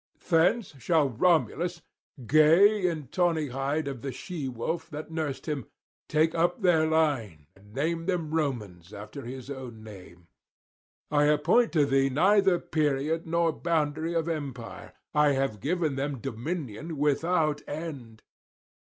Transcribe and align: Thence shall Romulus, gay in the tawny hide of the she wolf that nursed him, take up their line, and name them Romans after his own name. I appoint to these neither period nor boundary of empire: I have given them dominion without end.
Thence 0.27 0.73
shall 0.79 1.09
Romulus, 1.09 1.83
gay 2.25 2.87
in 2.87 3.01
the 3.01 3.07
tawny 3.09 3.49
hide 3.49 3.87
of 3.87 4.01
the 4.01 4.11
she 4.11 4.47
wolf 4.49 4.89
that 4.89 5.11
nursed 5.11 5.45
him, 5.47 5.67
take 6.09 6.33
up 6.33 6.63
their 6.63 6.87
line, 6.87 7.45
and 7.55 7.71
name 7.75 8.07
them 8.07 8.31
Romans 8.33 8.93
after 8.95 9.21
his 9.21 9.51
own 9.51 9.83
name. 9.83 10.27
I 11.11 11.25
appoint 11.25 11.71
to 11.73 11.85
these 11.85 12.09
neither 12.11 12.57
period 12.57 13.27
nor 13.27 13.51
boundary 13.51 14.15
of 14.15 14.27
empire: 14.27 14.93
I 15.13 15.33
have 15.33 15.59
given 15.61 15.97
them 15.97 16.17
dominion 16.17 16.97
without 16.97 17.61
end. 17.67 18.23